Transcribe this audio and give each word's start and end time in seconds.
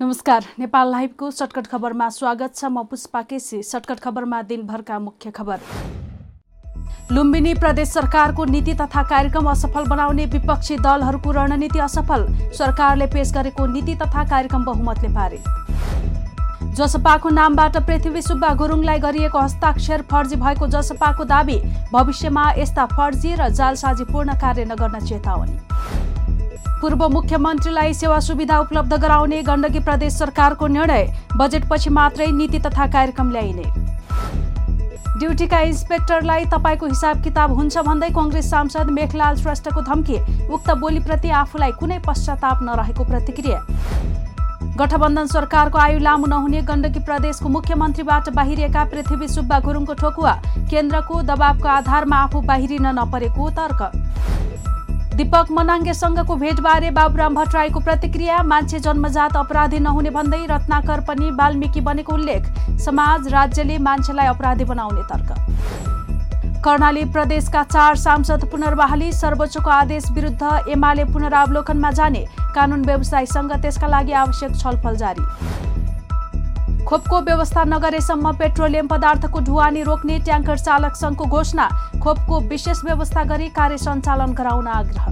नमस्कार। 0.00 0.44
नेपाल 0.58 0.90
लाइभको 0.90 1.30
सर्टकट 1.30 1.66
खबरमा 1.66 2.08
स्वागत 2.10 2.54
छ 2.56 2.64
म 2.66 2.82
पुष्पा 2.84 3.20
केसी। 3.22 3.62
सर्टकट 3.62 4.00
खबरमा 4.00 4.40
दिनभरका 4.42 4.98
मुख्य 4.98 5.30
खबर। 5.30 5.58
लुम्बिनी 7.12 7.54
प्रदेश 7.54 7.88
सरकारको 7.88 8.44
नीति 8.44 8.74
तथा 8.74 9.02
कार्यक्रम 9.02 9.50
असफल 9.50 9.84
बनाउने 9.86 10.24
विपक्षी 10.26 10.76
दलहरूको 10.78 11.30
रणनीति 11.30 11.78
असफल। 11.78 12.26
सरकारले 12.58 13.06
पेश 13.06 13.32
गरेको 13.32 13.66
नीति 13.66 13.94
तथा 13.94 14.24
कार्यक्रम 14.30 14.64
बहुमतले 14.64 15.08
पारे। 15.14 15.38
जसपाको 16.74 17.28
नामबाट 17.30 17.76
पृथ्वी 17.86 18.22
सुब्बा 18.22 18.52
गुरुङलाई 18.54 18.98
गरिएको 18.98 19.38
हस्ताक्षर 19.38 20.02
फर्जी 20.10 20.36
भएको 20.36 20.66
जसपाको 20.68 21.24
दावी। 21.24 21.58
भविष्यमा 21.92 22.50
यस्ता 22.58 22.86
फर्जी 22.96 23.34
र 23.34 23.48
जालसाजी 23.52 24.04
पूर्ण 24.04 24.38
कार्य 24.42 24.64
नगर्न 24.64 25.06
चेतावनी। 25.06 25.58
पूर्व 26.84 27.02
मुख्यमन्त्रीलाई 27.08 27.92
सेवा 27.94 28.18
सुविधा 28.20 28.58
उपलब्ध 28.60 28.94
गराउने 29.02 29.40
गण्डकी 29.42 29.80
प्रदेश 29.80 30.12
सरकारको 30.14 30.66
निर्णय 30.68 31.06
बजेटपछि 31.36 31.90
मात्रै 31.90 32.26
नीति 32.30 32.58
तथा 32.60 32.86
कार्यक्रम 32.92 33.30
ल्याइने। 33.32 33.62
ड्युटीका 35.18 35.60
इन्सपेक्टरलाई 35.60 36.44
तपाईँको 36.52 36.86
हिसाब 36.86 37.22
किताब 37.24 37.52
हुन्छ 37.56 37.78
भन्दै 37.88 38.10
कङ्ग्रेस 38.10 38.50
सांसद 38.50 38.90
मेघलाल 38.98 39.36
श्रेष्ठको 39.36 39.80
धम्की 39.80 40.18
उक्त 40.52 40.70
बोलीप्रति 40.84 41.30
आफूलाई 41.40 41.72
कुनै 41.80 41.98
पश्चाताप 42.06 42.62
नरहेको 42.62 43.04
प्रतिक्रिया। 43.04 43.64
गठबन्धन 44.76 45.26
सरकारको 45.32 45.78
आयु 45.78 45.98
लामो 46.04 46.26
नहुने 46.26 46.62
गण्डकी 46.68 47.00
प्रदेशको 47.00 47.48
मुख्यमन्त्रीबाट 47.48 48.28
बाहिरिएका 48.36 48.84
पृथ्वी 48.92 49.28
सुब्बा 49.30 49.58
गुरुङको 49.64 49.94
ठोकुवा 50.04 50.38
केन्द्रको 50.70 51.22
दबावको 51.32 51.68
आधारमा 51.80 52.16
आफू 52.24 52.40
बाहिरिन 52.44 52.86
नपरेको 53.00 53.50
तर्क। 53.56 53.80
दीपक 55.14 55.50
मनाङ्गेसँगको 55.52 56.34
भेटबारे 56.36 56.90
बाबुराम 56.90 57.34
भट्टराईको 57.34 57.80
प्रतिक्रिया 57.80 58.42
मान्छे 58.42 58.78
जन्मजात 58.80 59.36
अपराधी 59.36 59.78
नहुने 59.78 60.10
भन्दै 60.10 60.40
रत्नाकर 60.50 61.00
पनि 61.06 61.30
वाल्मिकी 61.38 61.80
बनेको 61.80 62.12
उल्लेख। 62.12 62.42
समाज 62.82 63.28
राज्यले 63.30 63.78
मान्छेलाई 63.78 64.26
अपराधी 64.26 64.64
बनाउने 64.64 65.02
तर्क। 65.06 65.30
कर्णाली 66.64 67.04
प्रदेशका 67.14 67.62
चार 67.62 67.96
सांसद 67.96 68.48
पुनर्बहाली 68.50 69.12
सर्वोच्चको 69.12 69.70
आदेश 69.70 70.10
विरुद्ध 70.12 70.42
एमाले 70.74 71.04
पुनरावलोकनमा 71.12 71.90
जाने 71.92 72.24
कानून 72.54 72.84
व्यवसायीसँग 72.84 73.52
त्यसका 73.62 73.88
लागि 73.88 74.12
आवश्यक 74.18 74.56
छलफल 74.56 74.96
जारी। 74.96 75.24
खोपको 76.86 77.20
व्यवस्था 77.22 77.62
नगरेसम्म 77.64 78.32
पेट्रोलियम 78.38 78.86
पदार्थको 78.86 79.40
ढुवानी 79.40 79.82
रोक्ने 79.82 80.18
ट्याङ्कर 80.24 80.58
चालक 80.58 80.96
सङ्घको 80.96 81.24
घोषणा 81.26 81.68
खोपको 82.02 82.40
विशेष 82.48 82.84
व्यवस्था 82.84 83.22
गरी 83.24 83.48
कार्य 83.56 83.78
सञ्चालन 83.78 84.32
गराउन 84.34 84.66
आग्रह। 84.68 85.06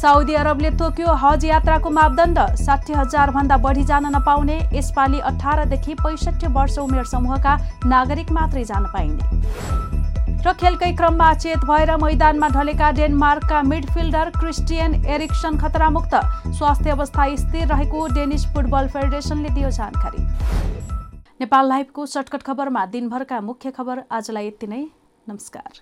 साउदी 0.00 0.34
अरबले 0.34 0.70
तोक्यो 0.78 1.14
हज 1.22 1.44
यात्राको 1.44 1.90
मापदण्ड 1.90 2.38
साठी 2.56 2.94
भन्दा 3.32 3.56
बढी 3.56 3.84
जान 3.84 4.06
नपाउने 4.16 4.58
यसपालि 4.72 5.18
अठारदेखि 5.30 5.94
पैँसठी 6.02 6.52
वर्ष 6.52 6.78
उमेर 6.78 7.04
समूहका 7.06 7.56
नागरिक 7.86 8.32
मात्रै 8.32 8.64
जान 8.64 8.84
पाइने। 8.92 9.89
र 10.40 10.52
खेलकै 10.56 10.90
क्रममा 10.96 11.32
चेत 11.36 11.64
भएर 11.68 11.90
मैदानमा 12.00 12.48
ढलेका 12.48 12.90
डेनमार्कका 12.92 13.60
मिडफिल्डर 13.62 14.30
क्रिस्टियन 14.38 14.94
एरिक्सन 15.06 15.58
खतरामुक्त। 15.58 16.14
स्वास्थ्य 16.56 16.90
अवस्था 16.90 17.26
स्थिर 17.36 17.66
रहेको 17.68 18.06
डेनिस 18.14 18.46
फुटबल 18.54 18.88
फेडरेसनले 18.88 19.50
दियो 19.50 19.70
जानकारी। 19.70 20.24
नेपाल 21.40 21.68
लाइभको 21.68 22.06
सर्टकट 22.08 22.42
खबरमा 22.42 22.86
दिनभरका 22.88 23.40
मुख्य 23.42 23.70
खबर 23.72 24.02
आजलाई 24.10 24.46
यति 24.46 24.66
नै। 24.66 24.82
नमस्कार। 25.26 25.72